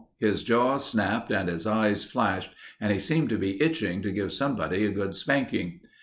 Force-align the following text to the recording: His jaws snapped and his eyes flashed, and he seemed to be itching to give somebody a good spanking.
His 0.17 0.43
jaws 0.43 0.83
snapped 0.89 1.31
and 1.31 1.47
his 1.47 1.67
eyes 1.67 2.03
flashed, 2.05 2.49
and 2.79 2.91
he 2.91 2.97
seemed 2.97 3.29
to 3.29 3.37
be 3.37 3.61
itching 3.61 4.01
to 4.01 4.11
give 4.11 4.33
somebody 4.33 4.83
a 4.83 4.89
good 4.91 5.13
spanking. 5.13 5.81